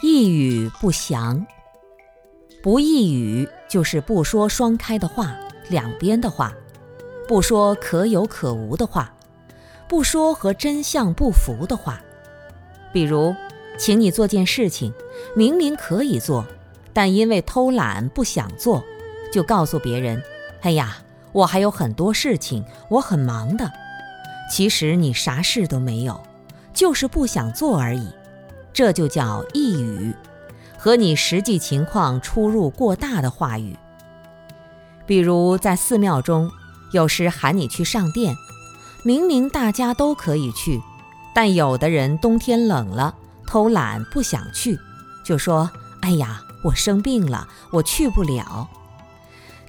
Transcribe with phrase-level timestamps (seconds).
[0.00, 1.44] 一语不详，
[2.62, 5.36] 不一语就是不说双开的话，
[5.68, 6.54] 两边的话，
[7.26, 9.12] 不说可有可无的话，
[9.88, 12.00] 不说和真相不符的话。
[12.92, 13.34] 比如，
[13.76, 14.94] 请你做件事情，
[15.34, 16.46] 明明可以做，
[16.92, 18.84] 但因为偷懒不想做，
[19.32, 20.22] 就告诉别人
[20.62, 20.98] ：“哎呀，
[21.32, 23.68] 我还有很多事情，我很忙的。”
[24.48, 26.22] 其实你啥事都没有，
[26.72, 28.08] 就是不想做而已。
[28.78, 30.14] 这就叫异语，
[30.78, 33.76] 和你实际情况出入过大的话语。
[35.04, 36.48] 比如在寺庙中，
[36.92, 38.36] 有时喊你去上殿，
[39.02, 40.80] 明明大家都可以去，
[41.34, 43.16] 但有的人冬天冷了，
[43.48, 44.78] 偷懒不想去，
[45.24, 45.68] 就说
[46.02, 48.68] ：“哎呀，我生病了，我去不了。”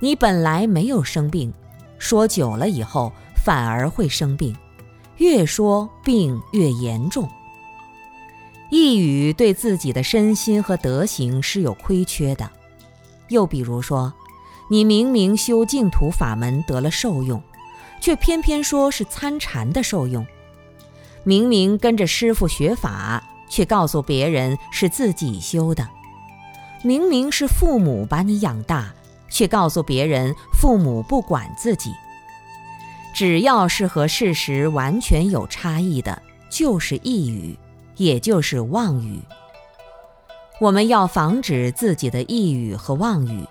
[0.00, 1.50] 你本来没有生病，
[1.98, 3.10] 说久了以后
[3.42, 4.54] 反而会生病，
[5.16, 7.26] 越说病越严重。
[8.70, 12.50] 一语对自己的身心和德行是有亏缺的。
[13.28, 14.12] 又比如说，
[14.70, 17.42] 你明明修净土法门得了受用，
[18.00, 20.24] 却偏偏说是参禅的受用；
[21.24, 25.84] 明明跟着师傅学法，却告诉别人是自己修的；
[26.82, 28.92] 明明是父母把你养大，
[29.30, 31.92] 却告诉别人父母不管自己。
[33.14, 37.58] 只要是和事实完全有差异的，就是一语。
[37.98, 39.20] 也就是妄语。
[40.60, 43.46] 我们要防止自己的意语和妄语，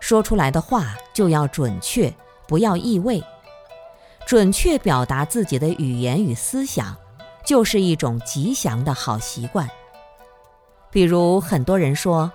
[0.00, 2.14] 说出来的话就要准确，
[2.46, 3.22] 不要意味。
[4.26, 6.96] 准确表达自己的语言与思想，
[7.44, 9.68] 就是一种吉祥的好习惯。
[10.90, 12.30] 比如很多人说，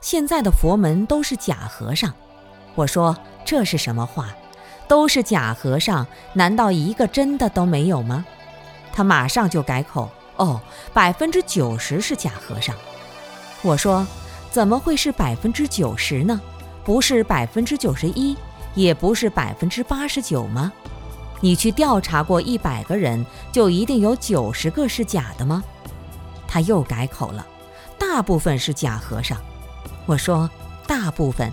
[0.00, 2.12] 现在的佛门都是假和尚。
[2.74, 4.34] 我说这是什么话？
[4.86, 8.26] 都是假和尚，难道一个真的都没有吗？
[8.92, 10.10] 他马上就改口。
[10.36, 10.60] 哦，
[10.92, 12.74] 百分之九十是假和尚。
[13.62, 14.06] 我说，
[14.50, 16.40] 怎么会是百分之九十呢？
[16.84, 18.36] 不是百分之九十一，
[18.74, 20.72] 也不是百分之八十九吗？
[21.40, 25.62] 你去调查过一百个人，就一定有九十个是假的吗？
[26.46, 27.46] 他又改口了，
[27.98, 29.38] 大部分是假和尚。
[30.06, 30.48] 我说，
[30.86, 31.52] 大部分，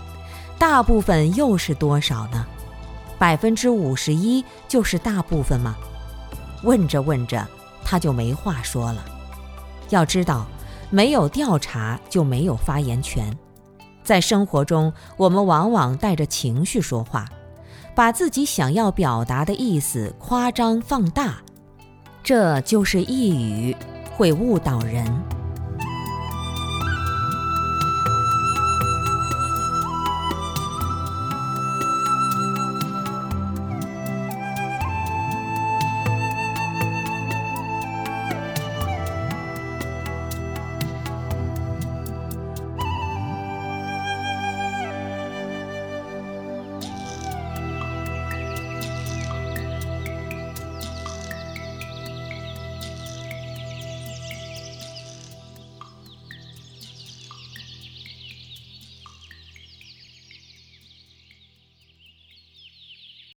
[0.57, 2.45] 大部分又是多少呢？
[3.17, 5.75] 百分之五十一就是大部分吗？
[6.63, 7.47] 问着问着。
[7.91, 9.03] 他就没话说了。
[9.89, 10.47] 要知道，
[10.89, 13.37] 没有调查就没有发言权。
[14.01, 17.27] 在生活中，我们往往带着情绪说话，
[17.93, 21.39] 把自己想要表达的意思夸张放大，
[22.23, 23.75] 这就是一语，
[24.15, 25.05] 会误导人。